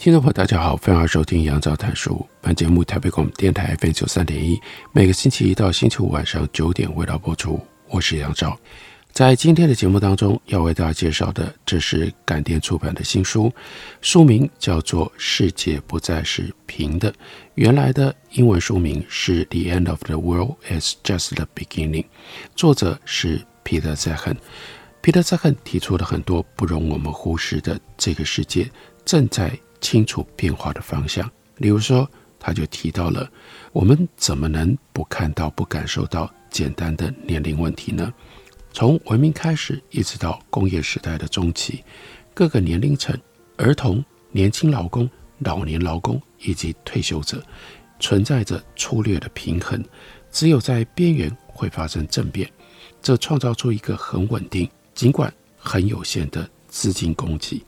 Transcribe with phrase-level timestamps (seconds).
[0.00, 2.26] 听众朋友，大家好，欢迎收听杨照谈书。
[2.40, 4.58] 本节目台北广播电台 FM 九三点一，
[4.92, 7.60] 每个星期一到星期五晚上九点为大家播出。
[7.90, 8.58] 我是杨照，
[9.12, 13.52] 在今天的节目当中要为大家介绍的，这是感电出版的新书，
[14.00, 17.12] 书名叫做《世界不再是平的》，
[17.56, 22.04] 原来的英文书名是《The End of the World Is Just the Beginning》，
[22.56, 24.36] 作者是 Peter zehan。
[25.02, 28.66] Peter zehan 提出了很多不容我们忽视的这个世界
[29.04, 33.30] 正在清楚变化的方向，例如说，他就提到了
[33.72, 38.12] 我们怎么能不看到、不感受到简单的年龄问题呢？
[38.72, 41.82] 从文明开始，一直到工业时代的中期，
[42.32, 43.18] 各个年龄层——
[43.58, 47.42] 儿童、年轻劳工、老年劳工以及退休者，
[47.98, 49.84] 存在着粗略的平衡。
[50.30, 52.48] 只有在边缘会发生政变，
[53.02, 57.60] 这创造出一个很稳定，尽管很有限的资金供给。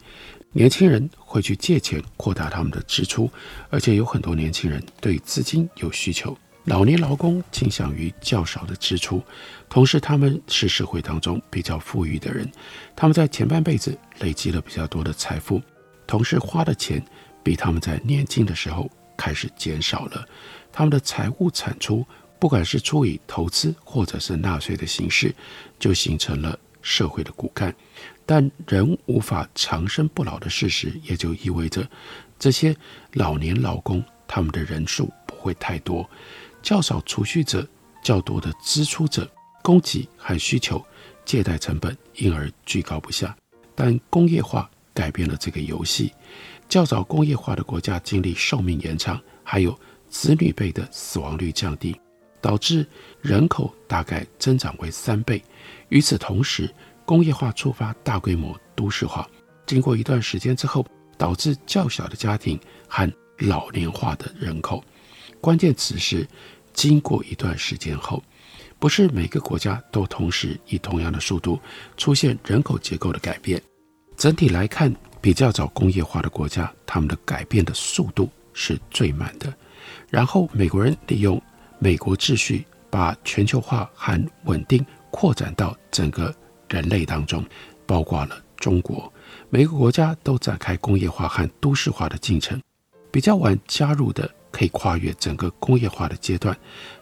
[0.54, 3.30] 年轻人会去借钱扩大他们的支出，
[3.70, 6.36] 而且有很多年轻人对资金有需求。
[6.64, 9.22] 老年劳工倾向于较少的支出，
[9.68, 12.48] 同时他们是社会当中比较富裕的人，
[12.94, 15.60] 他们在前半辈子累积了比较多的财富，
[16.06, 17.02] 同时花的钱
[17.42, 20.24] 比他们在年轻的时候开始减少了。
[20.70, 22.06] 他们的财务产出，
[22.38, 25.34] 不管是出于投资或者是纳税的形式，
[25.80, 27.74] 就形成了社会的骨干。
[28.34, 31.86] 但人无法长生不老的事实，也就意味着
[32.38, 32.74] 这些
[33.12, 36.08] 老年劳工他们的人数不会太多，
[36.62, 37.68] 较少储蓄者，
[38.02, 39.30] 较多的支出者，
[39.62, 40.82] 供给和需求，
[41.26, 43.36] 借贷成本因而居高不下。
[43.74, 46.10] 但工业化改变了这个游戏，
[46.70, 49.78] 较早工业化的国家经历寿命延长，还有
[50.08, 51.94] 子女辈的死亡率降低，
[52.40, 52.86] 导致
[53.20, 55.44] 人口大概增长为三倍。
[55.90, 56.74] 与此同时，
[57.12, 59.28] 工业化触发大规模都市化，
[59.66, 60.82] 经过一段时间之后，
[61.18, 62.58] 导致较小的家庭
[62.88, 63.06] 和
[63.36, 64.82] 老年化的人口。
[65.38, 66.26] 关键词是
[66.72, 68.24] 经过一段时间后，
[68.78, 71.60] 不是每个国家都同时以同样的速度
[71.98, 73.62] 出现人口结构的改变。
[74.16, 74.90] 整体来看，
[75.20, 79.52] 比较早工业化的国家，他们的改变的速度是最慢的。
[80.08, 81.38] 然后美国人利用
[81.78, 86.34] 美国秩序，把全球化和稳定扩展到整个。
[86.72, 87.44] 人类当中，
[87.84, 89.12] 包括了中国，
[89.50, 92.58] 每个国家都展开工业化和都市化的进程。
[93.10, 96.56] 比较晚加入的，可以跨越整个工业化的阶段，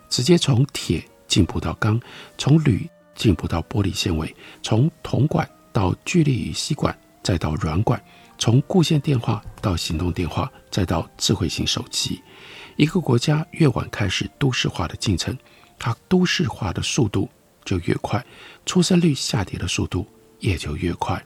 [0.08, 2.00] 直接从铁进步到钢，
[2.36, 8.02] 从铝进步到玻璃纤维，从铜管到聚力乙烯管，再到软管，
[8.38, 12.20] 从固线电话到行动电话，再到智慧型手机。
[12.74, 15.36] 一个国家越晚开始都市化的进程，
[15.78, 17.28] 它都市化的速度
[17.70, 18.24] 就越快，
[18.66, 20.04] 出生率下跌的速度
[20.40, 21.24] 也就越快。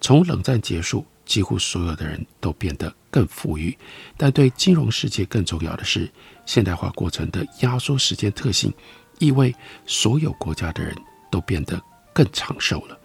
[0.00, 3.76] 从冷战结束，几乎所有的人都变得更富裕，
[4.16, 6.08] 但对金融世界更重要的是，
[6.46, 8.72] 现代化过程的压缩时间特性，
[9.18, 9.52] 意味
[9.84, 10.94] 所有国家的人
[11.32, 11.82] 都变得
[12.12, 12.96] 更长寿了。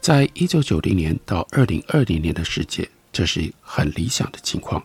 [0.00, 4.84] 在一九九零年到二零二零年的世界，这是很理想的情况，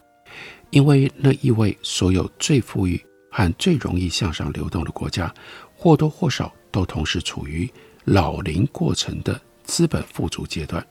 [0.69, 5.33] 因为那意味所有最富裕和最容易向上流动的国家，
[5.75, 6.53] 或多或少。
[6.71, 7.69] 都同时处于
[8.05, 10.85] 老龄过程的资本富足阶段，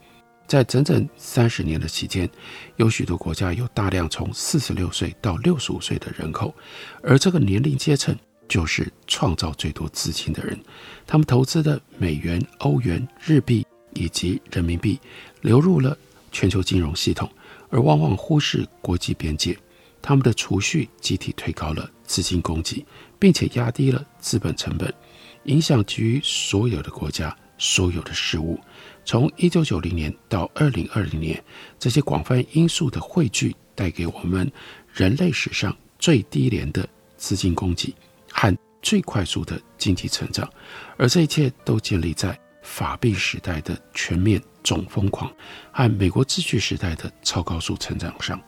[0.46, 2.28] 在整整三十年的期间，
[2.76, 6.54] 有许多国家有大量从四十六岁到六十五岁的人口，
[7.02, 8.16] 而这个年龄阶层
[8.48, 10.58] 就是创造最多资金的人。
[11.06, 14.98] 他们投资的美元、欧元、日币以及人民币
[15.40, 15.96] 流入了
[16.30, 17.30] 全球金融系统，
[17.68, 19.58] 而往往忽视国际边界。
[20.00, 22.86] 他们的储蓄集体推高了资金供给，
[23.18, 24.94] 并且压低了资本成本。
[25.48, 28.58] 影响基于所有的国家，所有的事物。
[29.04, 31.42] 从一九九零年到二零二零年，
[31.78, 34.50] 这些广泛因素的汇聚，带给我们
[34.92, 36.86] 人类史上最低廉的
[37.16, 37.94] 资金供给
[38.30, 40.48] 和最快速的经济成长。
[40.98, 45.32] 而这一切都建立在法币时代的全面总疯狂
[45.72, 48.38] 和美国秩序时代的超高速成长上。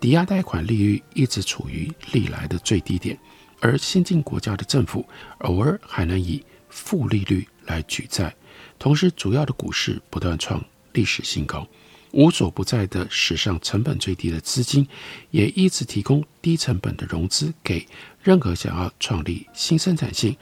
[0.00, 3.18] 抵押贷款利率一直处于历来的最低点。
[3.60, 5.06] 而先进国家的政府
[5.38, 8.34] 偶尔还能以负利率来举债，
[8.78, 11.66] 同时主要的股市不断创历史新高。
[12.12, 14.86] 无所不在的史上成本最低的资金，
[15.30, 17.86] 也一直提供低成本的融资给
[18.22, 20.34] 任何想要创立新生产性，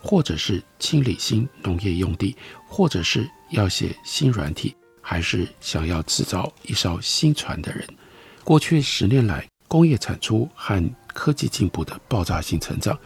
[0.00, 2.34] 或者是清理新农业用地，
[2.66, 7.86] 或者是要写新软体，还是想要制造一艘新船的人。
[8.42, 10.82] 过去十年来，工业产出和
[11.18, 12.96] 科技进步的爆炸性成长，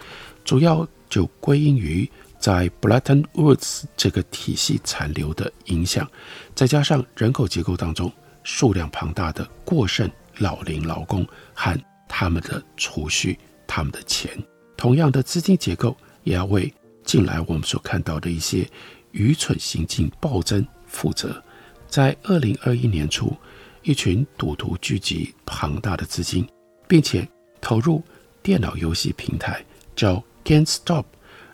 [0.45, 2.07] 主要就归因于
[2.39, 6.07] 在 Bretton Woods 这个体系残留的影响，
[6.55, 8.13] 再加上人口结构当中
[8.45, 11.75] 数量庞大的过剩老龄劳工和
[12.07, 14.31] 他们的储蓄、他们的钱，
[14.77, 16.71] 同样的资金结构也要为
[17.05, 18.69] 近来我们所看到的一些
[19.13, 21.43] 愚蠢行径暴增负责。
[21.89, 23.35] 在二零二一年初，
[23.83, 26.47] 一群赌徒聚集庞大的资金，
[26.87, 27.27] 并且
[27.63, 28.03] 投入
[28.43, 29.65] 电脑游戏平台
[29.97, 31.05] 叫 GameStop，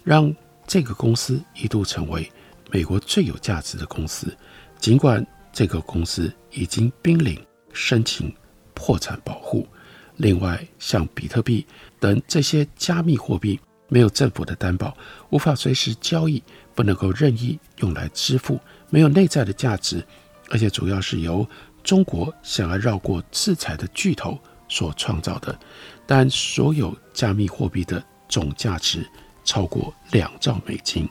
[0.02, 0.34] 让
[0.66, 2.28] 这个公司一度成为
[2.72, 4.36] 美国最有价值的公司，
[4.80, 7.38] 尽管这个公司已经濒临
[7.72, 8.34] 申请
[8.74, 9.68] 破产保护。
[10.16, 11.64] 另外，像比特币
[12.00, 14.96] 等这些加密货币，没有政府的担保，
[15.30, 16.42] 无法随时交易，
[16.74, 18.58] 不能够任意用来支付，
[18.90, 20.04] 没有内在的价值，
[20.50, 21.46] 而且主要是由
[21.84, 24.36] 中国想要绕过制裁的巨头
[24.68, 25.58] 所创造的。
[26.06, 29.06] 但所有加密货币的总价值，
[29.44, 31.08] 超过两兆美金，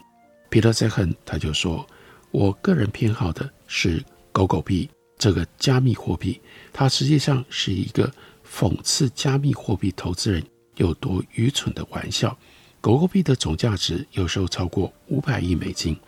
[0.48, 1.86] 彼得·塞亨他就说
[2.30, 4.88] ：“我个人偏好的是狗狗币
[5.18, 6.40] 这个加密货币，
[6.72, 8.10] 它实际上是一个
[8.48, 10.42] 讽刺加密货币投资人
[10.76, 12.36] 有多愚蠢的玩笑。
[12.80, 15.98] 狗狗币的总价值有时候超过五百亿美金，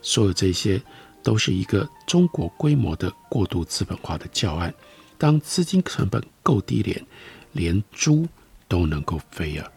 [0.00, 0.80] 所有这些
[1.22, 4.72] 都是一个中国规模的过度资本化的教案。
[5.20, 7.06] 当资金成本够低廉，
[7.52, 8.26] 连猪
[8.66, 9.70] 都能够飞啊！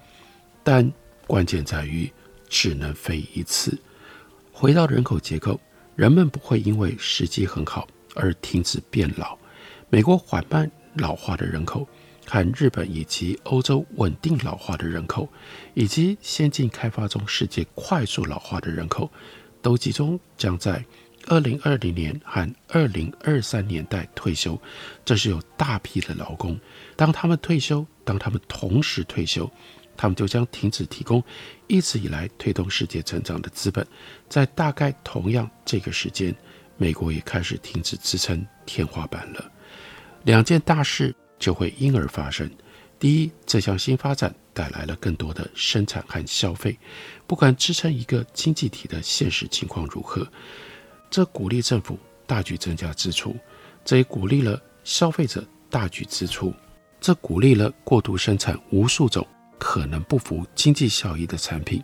[0.64, 0.92] 但。”
[1.26, 2.12] 关键在于
[2.50, 3.80] 只能飞一次。
[4.52, 5.58] 回到人口结构，
[5.96, 9.38] 人们不会因为时机很好而停止变老。
[9.90, 11.88] 美国缓慢老化的人口，
[12.28, 15.30] 和日本以及欧洲稳定老化的人口，
[15.74, 19.10] 以及先进开发中世界快速老化的人口，
[19.62, 20.84] 都集中将在
[21.28, 24.60] 二零二零年和二零二三年代退休。
[25.06, 26.60] 这是有大批的劳工，
[26.96, 29.50] 当他们退休，当他们同时退休。
[29.96, 31.24] 他们就将停止提供
[31.68, 33.86] 一直以来推动世界成长的资本，
[34.28, 36.36] 在大概同样这个时间，
[36.78, 39.52] 美国也开始停止支撑天花板了。
[40.24, 42.50] 两件大事就会因而发生：
[42.98, 46.76] 第一，这项新发展带来了更多的生产和消费，
[47.28, 50.28] 不管支撑一个经济体的现实情况如何，
[51.14, 51.96] 这鼓励政府
[52.26, 53.36] 大举增加支出，
[53.86, 56.52] 这也鼓励了消费者大举支出，
[57.00, 59.24] 这鼓励了过度生产无数种。
[59.60, 61.84] 可能不符经济效益的产品，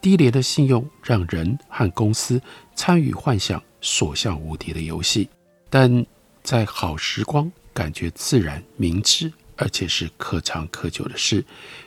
[0.00, 2.40] 低廉的信用让人和公司
[2.76, 5.28] 参与幻想所向无敌的游戏，
[5.68, 6.06] 但
[6.44, 11.44] 在好时光感觉自然明智，而且是可长可久的事，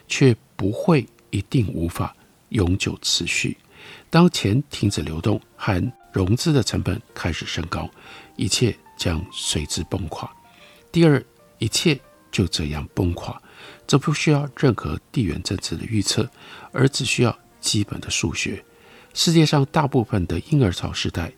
[0.09, 2.13] 却不会一定无法
[2.50, 3.56] 永久持续。
[4.09, 7.89] 当钱停止流动和融资的成本开始升高，
[8.35, 10.31] 一切将随之崩垮。
[10.91, 11.24] 第二，
[11.57, 12.00] 一切
[12.31, 13.41] 就这样崩垮。
[13.88, 16.30] 这不需要任何地缘政治的预测，
[16.71, 18.63] 而只需要基本的数学。
[19.13, 21.31] 世界上大部分的婴儿潮时代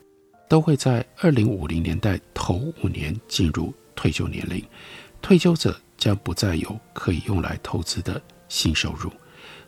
[0.48, 4.64] 都会在二零五零年代头五年进入退休年龄，
[5.20, 9.10] 退休者将不再有可以用来投资的新收入。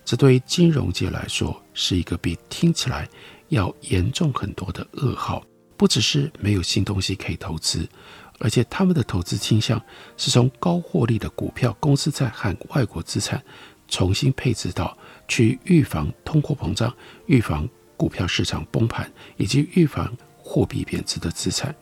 [0.05, 3.09] 这对于金融界来说是一个比听起来
[3.51, 5.41] 要严重很多的噩耗，
[5.77, 7.89] 不只是没有新东西可以投资。
[8.41, 9.81] 而且他们的投资倾向
[10.17, 13.41] 是从高获利的股票、公司债和外国资产
[13.87, 14.97] 重新配置到
[15.29, 16.93] 去预防通货膨胀、
[17.27, 21.73] 预防股票市场崩盘以及预防货币贬值的资产。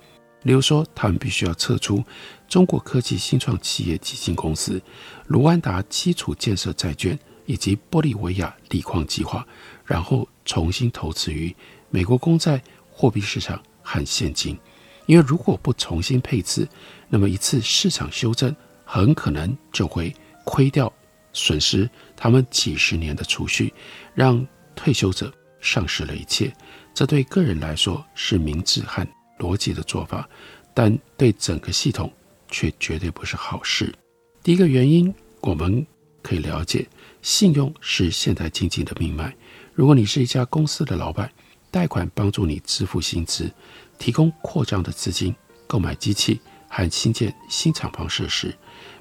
[0.43, 2.05] 例如说，他们必须要撤出
[2.47, 4.81] 中国科技新创企业基金公司、
[5.27, 9.47] 卢安达基础建设债券以及玻利维亚锂矿计划，
[9.85, 11.55] 然后重新投资于
[11.89, 12.61] 美国公债、
[12.91, 14.59] 货币市场和现金。
[15.07, 16.69] 因为如果不重新配置，
[17.09, 20.93] 那么一次市场修正很可能就会亏掉，
[21.33, 23.73] 损失他们几十年的储蓄，
[24.15, 26.53] 让退休者丧失了一切。
[26.93, 29.07] 这对个人来说是明智和
[29.39, 30.29] 逻辑的做法，
[30.75, 32.13] 但对整个系统
[32.51, 33.95] 却绝对不是好事。
[34.43, 35.87] 第一个原因，我们
[36.23, 36.85] 可以了解，
[37.27, 39.35] 信用是现代经济的命脉。
[39.75, 41.29] 如果你是一家公司的老板，
[41.73, 43.51] 贷款帮助你支付薪资。
[43.99, 45.35] 提供扩张的资金，
[45.67, 48.57] 购买机器和新建新厂房设施。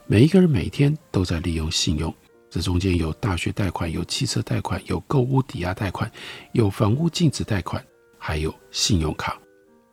[0.08, 2.12] 每一个人每天都在利用信用，
[2.50, 6.12] 这中间有大学贷款，有汽车贷款，有购屋抵押贷款，
[6.53, 7.86] 有房屋净值贷款，
[8.17, 9.39] 还有信用卡。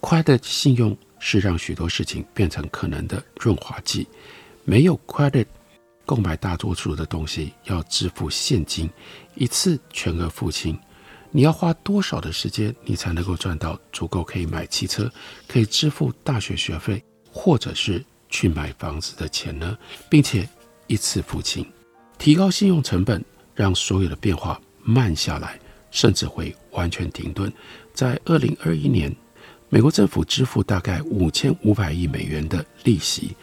[0.01, 4.09] 快的信用是让许多事情变成可能的润滑剂。
[4.65, 5.45] 没有 credit，
[6.05, 8.89] 购买大多数的东西要支付现金，
[9.35, 10.79] 一次全额付清。
[11.31, 15.11] 你要花多少的时间，你才能够赚到足够可以买汽车、
[15.49, 19.79] 可以支付大学学费，或者是去买房子的钱呢？
[20.11, 20.47] 并且
[20.89, 21.67] 一次付清，
[22.19, 25.59] 提高信用成本，让所有的变化慢下来，
[25.91, 27.51] 甚至会完全停顿。
[27.95, 29.15] 在二零二一年，
[29.71, 33.35] 美国政府支付大概五千五百亿美元的利息，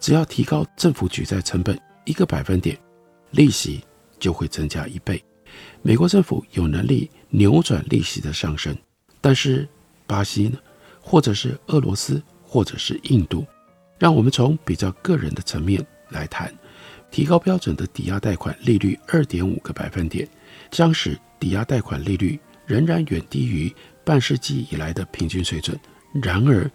[0.00, 2.78] 只要提高政府举债成本一个百分点，
[3.32, 3.84] 利息
[4.18, 5.22] 就会增加一倍。
[5.82, 8.76] 美国政府有能力扭转利息的上升，
[9.20, 9.68] 但是
[10.06, 10.58] 巴西呢，
[11.00, 13.44] 或者是俄罗斯，或者是印度，
[13.98, 16.52] 让我们从比较个人的层面来谈，
[17.10, 20.28] 提高标准的抵押贷款利率二点五个百分点，
[20.70, 25.78] 将使抵押贷款利率仍然远低于半世纪以来的平均水准。
[26.22, 26.70] 然而，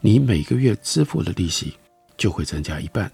[0.00, 1.74] 你每个月支付的利息
[2.16, 3.10] 就会增加一半，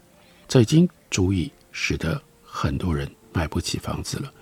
[0.46, 4.32] 这已经足以使得很多人买不起房子了。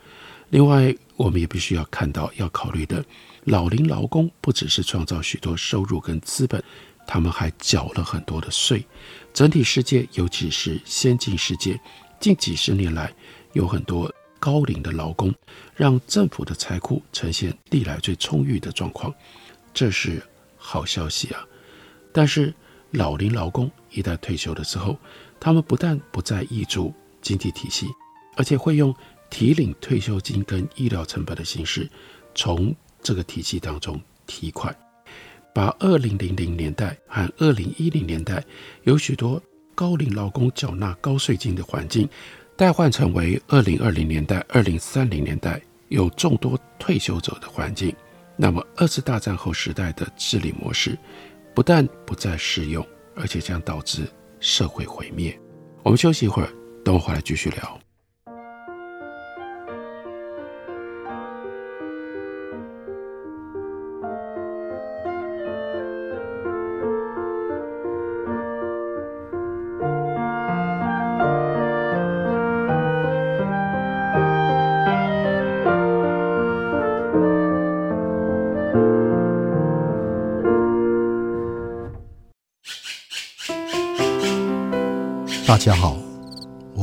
[0.51, 3.05] 另外，我们也必须要看到，要考虑的
[3.45, 6.63] 老龄劳工不只是创造许多收入跟资本，
[7.07, 8.85] 他们还缴了很多的税。
[9.33, 11.81] 整体世界，尤其是先进世界，
[12.19, 13.15] 近几十年来
[13.53, 15.33] 有很多高龄的劳工，
[15.77, 19.15] 让政府的财库呈现历来最充裕的状况，
[19.73, 20.21] 这是
[20.57, 21.47] 好消息啊。
[22.13, 22.53] 但是，
[22.91, 24.99] 老龄劳工一旦退休的时候，
[25.39, 27.87] 他们不但不再挹注经济体系，
[28.37, 28.95] 而且会用
[29.29, 31.89] 提领退休金跟医疗成本的形式，
[32.35, 34.75] 从这个体系当中提款，
[35.55, 38.45] 把二零零零年代和二零一零年代
[38.83, 39.43] 有许多
[39.75, 42.09] 高龄劳工缴纳高税金的环境，
[42.57, 47.95] 代换成为二零二零年代、二零三零年代有众多退休者的环境。
[48.37, 50.99] 那么，二次大战后时代的治理模式
[51.55, 54.07] 不但不再适用，而且将导致
[54.41, 55.39] 社会毁灭。
[55.83, 56.51] 我们休息一会儿，
[56.91, 57.79] 等我回来继续聊。
[85.47, 85.97] 大家好，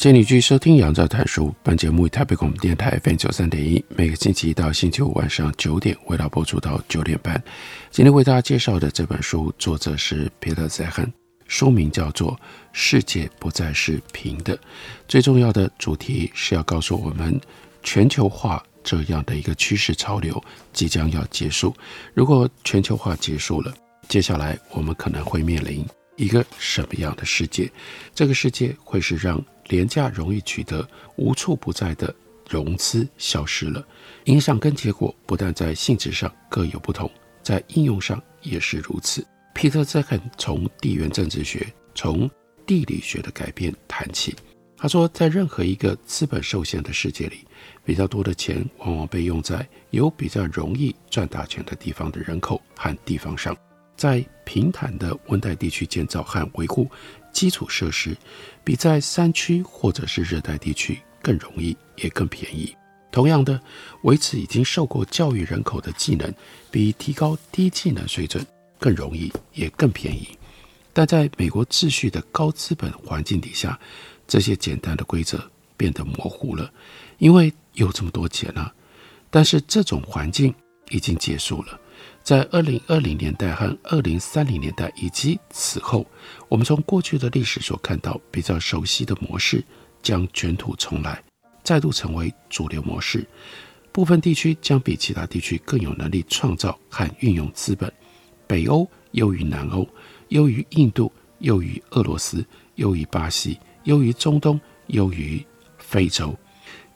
[0.00, 1.54] 感谢你继续收听杨照谈书。
[1.62, 7.34] 本节目以台北广播电台 FM 九三点一，每个星期一到星期五晚上九点，为大家播出到九点半。
[7.90, 11.12] 今天为大家介绍的这本书，作者是 Peter Zehan，
[11.48, 12.32] 书名叫做
[12.72, 14.56] 《世界不再是平的》。
[15.06, 17.38] 最重要的主题是要告诉我们，
[17.82, 20.42] 全球化这样的一个趋势潮流
[20.72, 21.76] 即将要结束。
[22.14, 23.74] 如果全球化结束了，
[24.08, 25.84] 接下来我们可能会面临
[26.16, 27.70] 一个什么样的世界？
[28.14, 29.38] 这个世界会是让
[29.70, 30.86] 廉价容易取得、
[31.16, 32.14] 无处不在的
[32.46, 33.82] 融资消失了，
[34.24, 37.10] 影响跟结果不但在性质上各有不同，
[37.42, 39.26] 在应用上也是如此。
[39.54, 42.28] 皮特·泽肯从地缘政治学、从
[42.66, 44.34] 地理学的改变谈起，
[44.76, 47.44] 他说，在任何一个资本受限的世界里，
[47.84, 53.56] 比较多的钱往往被用在有比较容易赚大钱的地方的人口和地方上，
[54.00, 56.90] 在平坦的温带地区建造和维护
[57.34, 58.16] 基础设施。
[58.64, 62.74] 比在山区或者是热带地区更容易，也更便宜。
[63.12, 63.60] 同样的，
[64.04, 66.32] 维持已经受过教育人口的技能，
[66.70, 68.42] 比提高低技能水准
[68.78, 70.26] 更容易，也更便宜。
[70.94, 73.78] 但在美国秩序的高资本环境底下，
[74.26, 75.38] 这些简单的规则
[75.76, 76.72] 变得模糊了，
[77.18, 78.72] 因为有这么多钱啊。
[79.28, 80.54] 但是这种环境
[80.88, 81.78] 已经结束了。
[82.30, 86.06] 在二零二零年代和二零三零年代以及此后，
[86.48, 89.64] 我们从过去的历史所看到比较熟悉的模式
[90.00, 91.20] 将卷土重来，
[91.64, 93.26] 再度成为主流模式。
[93.90, 97.92] 部分地区将比其他地区更有能力创造和运用资本。
[98.46, 99.84] 北欧优于南欧，
[100.28, 102.46] 优于印度，优于俄罗斯，
[102.76, 105.44] 优于巴西，优于中东，优于
[105.78, 106.32] 非洲。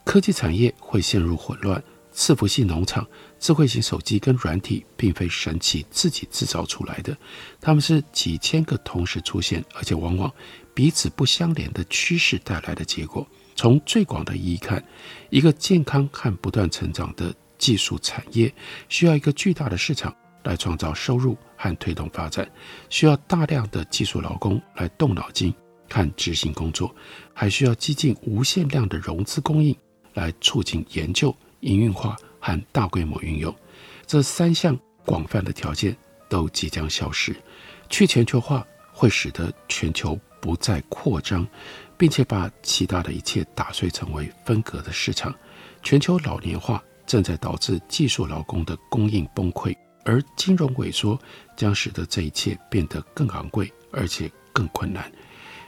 [0.05, 1.83] 科技产业会陷入混乱。
[2.17, 3.05] 伺服器农场、
[3.45, 7.15] 智慧型手机跟软体，并非神奇自己制造出来的，
[7.61, 10.33] 它们是几千个同时出现，而且往往
[10.73, 13.29] 彼此不相连的趋势带来的结果。
[13.55, 14.83] 从最广的意义看，
[15.29, 18.51] 一个健康和不断成长的技术产业，
[18.89, 22.51] 需要一个巨大的市场来创造收入和推动发展，
[22.89, 25.53] 需要大量的技术劳工来动脑筋
[25.91, 26.97] 和执行工作，
[27.35, 29.77] 还需要几近无限量的融资供应
[30.15, 31.37] 来促进研究。
[31.61, 33.55] 营运化和大规模运用，
[34.07, 35.97] 这三项广泛的条件
[36.29, 37.35] 都即将消失。
[37.89, 41.47] 去全球化会使得全球不再扩张，
[41.97, 45.35] 并且把其他的一切打碎成为分隔的市场。
[45.83, 49.75] 全球老年化正在导致技术劳工的供应崩溃，
[50.05, 51.19] 而金融萎缩
[51.57, 55.11] 将使得这一切变得更昂贵，而且更困难。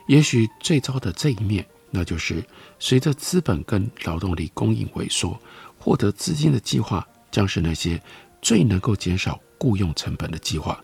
[0.09, 2.45] 也许最糟的这一面，那就是
[2.79, 5.41] 随着资本跟劳动力供应萎缩。
[5.87, 8.03] 获得资金的计划将是那些
[8.43, 10.83] 最能够减少雇佣成本的计划，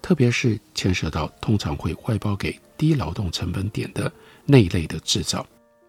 [0.00, 4.10] 特别是牵涉到通常会外包给低劳动成本点的
[4.44, 5.44] 那一类的制造。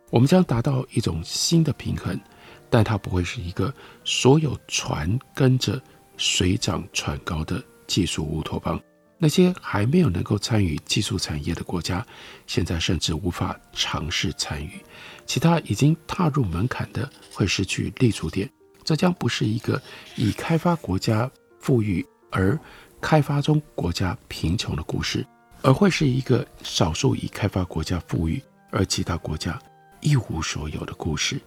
[0.10, 2.20] 我们将达到一种新的平衡，
[2.68, 3.72] 但它不会是一个
[4.04, 5.80] 所有船跟着
[6.18, 8.82] 水涨船高的技术乌托邦。
[9.20, 12.04] 那些还没有能够参与技术产业的国家，
[12.48, 14.82] 现在甚至无法尝试参与。
[15.28, 18.50] 其他已经踏入门槛的会失去立足点，
[18.84, 19.80] 这将不是一个
[20.16, 22.58] 以开发国家富裕而
[23.02, 25.28] 开发中国家贫穷的故事，
[25.62, 29.62] 而会是一个少数以开发国家富裕而其他国家
[30.00, 31.40] 一无所有的故事。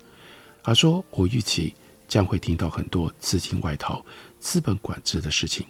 [0.63, 1.75] 他说：“我预期
[2.07, 4.05] 将会听到很多资金外逃、
[4.39, 5.67] 资本管制的事情。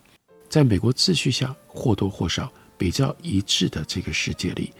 [0.48, 4.72] 在美国秩序下或多或少比较一致的这个世界里，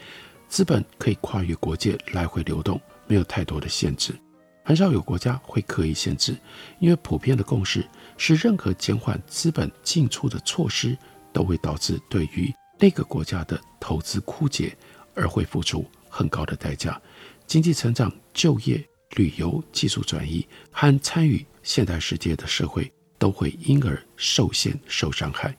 [0.49, 4.14] 资本可以跨越国界来回流动。”没有太多的限制，
[4.64, 6.37] 很少有国家会刻意限制，
[6.79, 7.85] 因为普遍的共识
[8.16, 10.96] 是，任何减缓资本进出的措施
[11.33, 14.77] 都会导致对于那个国家的投资枯竭，
[15.16, 17.03] 而会付出很高的代价。
[17.49, 18.81] 经济成长、就业、
[19.16, 25.53] 旅游、技术转移和参与现代世界的社会都会因而受限、受伤害。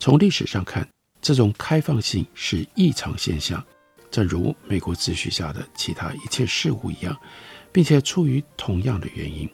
[0.00, 0.84] 从历史上看，
[1.22, 3.64] 这种开放性是异常现象。
[4.10, 7.14] 正如美国秩序下的其他一切事物一样，
[7.72, 9.48] 并且出于同样的原因，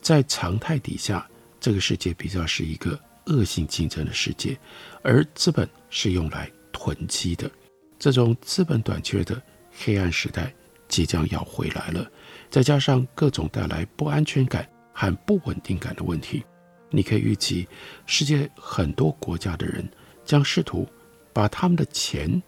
[0.00, 4.56] 在常态底下，这个世界比较是一个恶性竞争的世界，
[5.02, 7.50] 而资本是用来囤积的。
[7.98, 9.40] 这种资本短缺的
[9.72, 10.54] 黑暗时代
[10.86, 12.08] 即将要回来了，
[12.50, 16.44] 再加上各种带来不安全感和不稳定感的问题，
[16.90, 17.66] 你可以预期，
[18.06, 19.88] 世界很多国家的人
[20.24, 20.86] 将试图
[21.32, 22.40] 把他们的钱，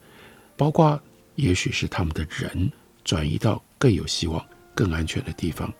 [0.56, 1.00] 包括。
[1.36, 2.70] 也许是他们的人
[3.04, 4.44] 转移到更有希望、
[4.74, 5.72] 更安全的地方。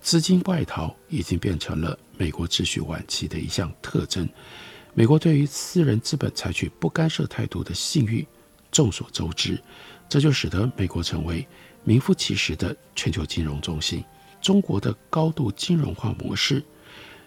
[0.00, 4.26] 资金外逃已经变成了美国秩序晚期的一项特征。
[4.94, 8.26] 美国对于私人资本采取不干涉态度的信誉
[8.72, 9.60] 众所周知，
[10.08, 11.46] 这就使得美国成为
[11.84, 14.02] 名副其实的全球金融中心。
[14.40, 16.64] 中国的高度金融化模式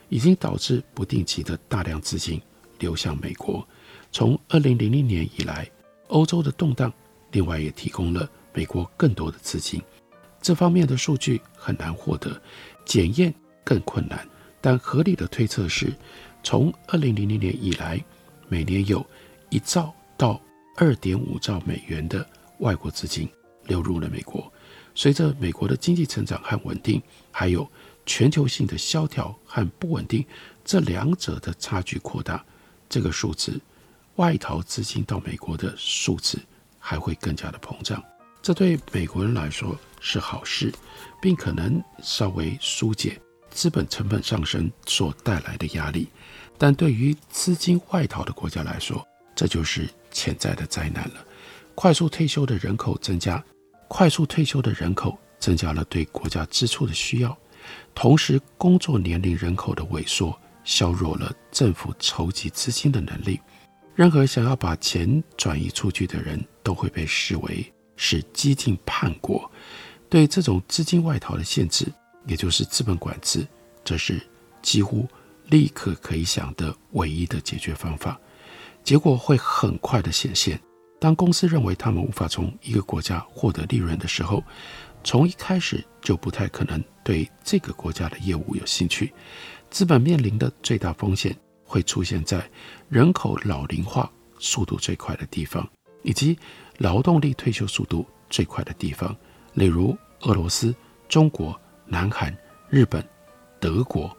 [0.10, 2.42] 已经导致不定期的大量资金
[2.80, 3.68] 流向美国。
[4.12, 5.70] 从二零零零年以来，
[6.08, 6.92] 欧洲的动荡。
[7.34, 9.82] 另外也提供了美国更多的资金，
[10.42, 12.42] 这方面的数据很难获得，
[12.86, 14.26] 检验更困难。
[14.62, 15.94] 但合理的推测是，
[16.42, 18.02] 从二零零零年以来，
[18.48, 19.06] 每年有
[19.50, 20.40] 一兆到
[20.78, 22.26] 二点五兆美元的
[22.60, 23.28] 外国资金
[23.66, 24.50] 流入了美国。
[24.96, 27.68] 随着美国的经济成长和稳定，还有
[28.06, 30.24] 全球性的萧条和不稳定，
[30.64, 32.46] 这两者的差距扩大，
[32.88, 33.60] 这个数字
[34.18, 36.40] 外逃资金到美国的数字。
[36.86, 38.04] 还会更加的膨胀，
[38.42, 40.70] 这对美国人来说是好事，
[41.22, 43.18] 并可能稍微疏解
[43.50, 46.10] 资本成本上升所带来的压力。
[46.58, 49.02] 但对于资金外逃的国家来说，
[49.34, 51.26] 这就是潜在的灾难了。
[51.74, 53.42] 快速退休的人口增加，
[53.88, 57.36] 快速退休的人口增加了对国家支出的需要。
[57.96, 63.40] 同时工作年龄人口的萎缩削弱了政府筹集资金的能力。
[63.96, 69.50] 任何想要把钱转移出去的人都会被视为是激进叛国。
[70.10, 71.92] 对这种资金外逃的限制，
[72.26, 73.46] 也就是资本管制，
[73.84, 74.22] 这是
[74.62, 75.08] 几乎
[75.48, 78.20] 立刻可以想的唯一的解决方法。
[78.84, 80.60] 结果会很快的显现。
[81.00, 84.42] 当公司认为他们无法从一个国家获得利润的时候，
[85.04, 89.12] 从一开始就不太可能对这个国家的业务有兴趣。
[89.70, 92.50] 资本面临的最大风险会出现在
[92.88, 95.68] 人口老龄化速度最快的地方，
[96.04, 96.38] 以及
[96.78, 99.16] 劳动力退休速度最快的地方，
[99.54, 100.74] 例如俄罗斯、
[101.10, 102.36] 中国、南韩、
[102.70, 103.04] 日本、
[103.60, 104.16] 德国。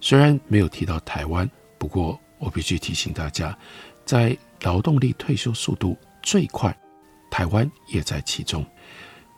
[0.00, 3.56] 虽然没有提到台湾，不过我必须提醒大家，
[4.04, 6.76] 在劳动力退休速度最快，
[7.30, 8.64] 台湾也在其中。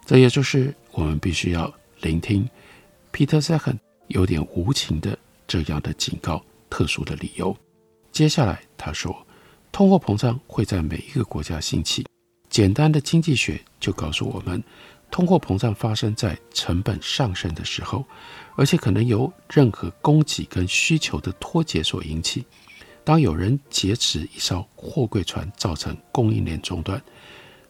[0.04, 2.48] 这也就是我们必须要聆听
[3.12, 3.78] Peter Zeihan
[4.08, 7.56] 有点无情的这样的警告，特殊的理由。
[8.10, 9.25] 接下来他说，
[9.72, 12.06] 通货膨胀会在每一个国家兴起。
[12.48, 14.62] 简单的经济学就告诉我们，
[15.10, 18.04] 通货膨胀发生在成本上升的时候，
[18.54, 22.44] 而且可能由任何供给跟需求的脱节所引起。
[23.04, 26.98] 当有人劫持一艘货柜船，造成供应链中断；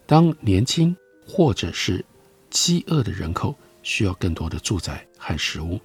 [0.06, 2.04] 当年轻或者是
[2.48, 5.78] 饥饿的人口需要更多的住宅和食物；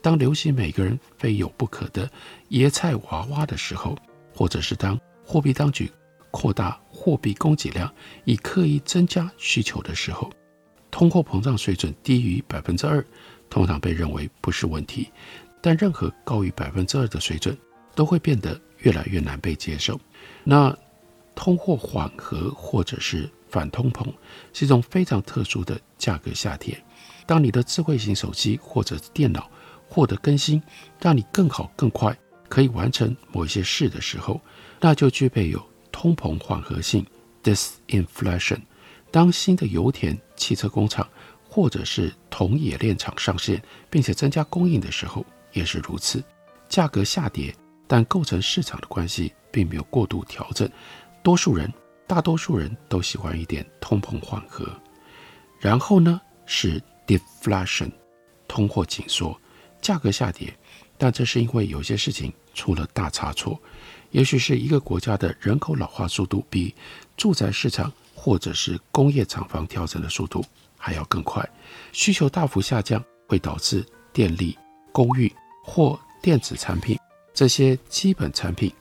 [0.00, 2.10] 当流行每个人非有不可的
[2.50, 3.96] 椰菜娃娃的时候，
[4.34, 5.90] 或者是当货币当局
[6.30, 7.92] 扩大货币供给量
[8.24, 10.30] 以刻意增加需求的时候，
[10.90, 13.04] 通货膨胀水准低于百分之二，
[13.50, 15.10] 通常被认为不是问题；
[15.60, 17.56] 但任何高于百分之二的水准
[17.94, 18.58] 都会变得。
[18.80, 19.98] 越来越难被接受。
[20.44, 20.76] 那
[21.34, 24.06] 通货缓和或者是反通膨
[24.52, 26.78] 是一种非常特殊的价格下跌。
[27.24, 29.50] 当你的智慧型手机或者电脑
[29.88, 30.62] 获得更新，
[31.00, 32.16] 让你更好更快
[32.50, 34.38] 可以完成某一些事的时候，
[34.86, 37.04] 那就具备有通膨缓和性
[37.42, 38.60] （disinflation）。
[39.10, 41.04] 当新的油田、汽车工厂
[41.42, 46.22] 或者是铜冶炼厂上线，并且增加供应的时候，也是如此。
[46.68, 47.52] 价格下跌。
[47.88, 50.70] 但构成市场的关系并没有过度调整，
[51.20, 51.72] 多数人，
[52.06, 54.68] 大多数人都喜欢一点通膨缓和。
[55.58, 57.90] 然后呢，是 deflation，
[58.46, 59.36] 通货紧缩，
[59.82, 60.56] 价格下跌，
[60.96, 63.60] 但这是因为有些事情出了大差错，
[64.10, 66.74] 也许是一个国家的人口老化速度比
[67.16, 70.44] 住宅市场或者是工业厂房调整的速度
[70.76, 71.46] 还要更快，
[71.92, 74.56] 需求大幅下降会导致电力、
[74.92, 76.98] 公寓或电子产品。
[77.34, 78.72] 这些基本产品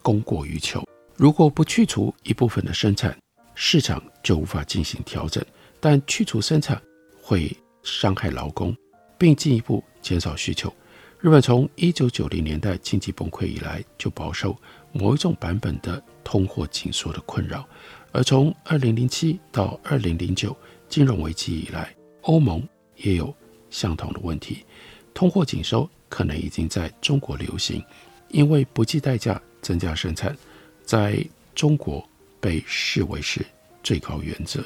[0.00, 0.82] 供过于求，
[1.16, 3.16] 如果不去除一部分的生产，
[3.54, 5.44] 市场就无法进行调整。
[5.80, 6.80] 但去除生产
[7.22, 8.74] 会伤害劳工，
[9.18, 10.72] 并进一步减少需求。
[11.20, 14.56] 日本从一九九零年代经济崩溃以来，就饱受
[14.92, 17.66] 某一种版本的通货紧缩的困扰。
[18.12, 20.56] 而从二零零七到二零零九
[20.88, 22.62] 金融危机以来，欧盟
[22.96, 23.34] 也有
[23.68, 24.64] 相同的问题，
[25.12, 25.88] 通货紧缩。
[26.10, 27.84] 可能已经在中国流行，
[28.28, 30.34] 因为不计代价增加生产，
[30.82, 31.22] 在
[31.54, 32.02] 中国
[32.40, 33.44] 被视为是
[33.82, 34.64] 最高原则。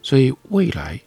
[0.00, 1.00] 所以未来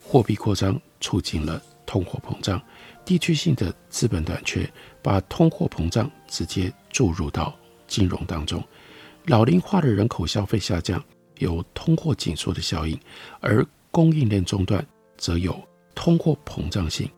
[0.00, 2.62] 货币扩张促进了通货膨胀，
[3.08, 4.70] 地区性的资本短缺
[5.02, 8.62] 把通货膨胀直接注入到金融当中。
[9.24, 11.02] 老龄化的人口消费下降
[11.38, 13.00] 有通货紧缩的效应，
[13.40, 15.58] 而供应链中断则有
[15.94, 17.08] 通货膨胀性。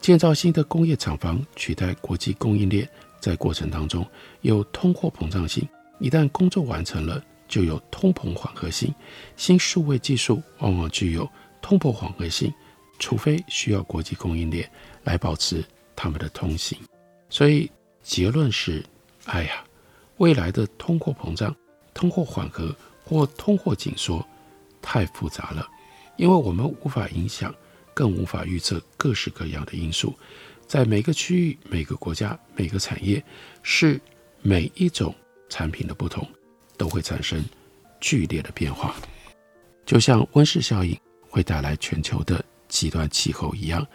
[0.00, 2.88] 建造新的工业厂房取代国际供应链，
[3.20, 4.02] 在过程当中
[4.40, 5.68] 有通货膨胀性。
[5.98, 8.94] 一旦工作完成了，就有通膨缓和性。
[9.36, 11.28] 新数位技术往往具有
[11.60, 12.50] 通膨缓和性，
[12.98, 14.70] 除非需要国际供应链
[15.04, 16.78] 来保持他们的通行。
[17.28, 17.70] 所以
[18.02, 18.84] 结论是：
[19.24, 19.64] 哎呀，
[20.16, 21.54] 未来的通货膨胀、
[21.94, 24.26] 通货缓和或通货紧缩
[24.80, 25.68] 太复杂了，
[26.16, 27.54] 因为我们无法影响。
[27.94, 30.14] 更无法预测各式各样的因素，
[30.68, 33.20] 在每个区域、每个国家、每个产业，
[33.64, 34.00] 是
[34.40, 35.12] 每一种
[35.48, 36.24] 产品的不同，
[36.76, 37.44] 都会产生
[38.00, 38.94] 剧烈的变化。
[39.84, 40.96] 就像温室效应
[41.28, 43.86] 会带来全球的极端气候一样。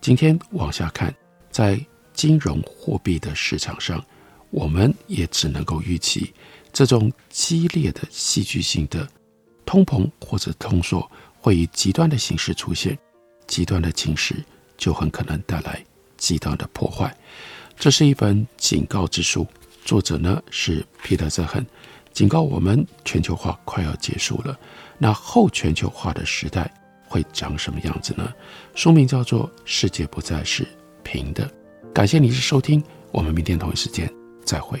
[0.00, 1.14] 今天往下看，
[1.50, 1.78] 在
[2.12, 4.04] 金融货币的市场上，
[4.50, 6.32] 我们也只能够预期
[6.72, 9.08] 这种激烈的戏剧性的
[9.64, 12.96] 通膨或者通缩会以极端的形式出现。
[13.46, 14.36] 极端的情势
[14.76, 15.84] 就很可能带来
[16.16, 17.14] 极端的破坏。
[17.76, 19.46] 这是一本警告之书，
[19.84, 21.64] 作者呢是彼得·泽亨，
[22.12, 24.56] 警告我们全球化快要结束了。
[24.98, 26.72] 那后全球化的时代
[27.10, 28.32] 会长什么样子呢？
[28.76, 30.64] 书名叫做《世界不再是
[31.02, 31.50] 平的。
[31.92, 34.08] 感谢你的收听，我们明天同一时间
[34.44, 34.80] 再会。